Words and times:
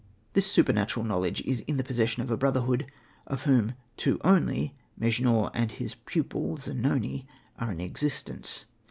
This 0.33 0.51
supernatural 0.51 1.05
knowledge 1.05 1.41
is 1.41 1.59
in 1.67 1.77
possession 1.83 2.23
of 2.23 2.31
a 2.31 2.35
brotherhood 2.35 2.87
of 3.27 3.43
whom 3.43 3.75
two 3.97 4.19
only, 4.23 4.75
Mejnour 4.99 5.51
and 5.53 5.69
his 5.69 5.93
pupil 5.93 6.57
Zanoni, 6.57 7.27
are 7.59 7.71
in 7.71 7.79
existence. 7.81 8.65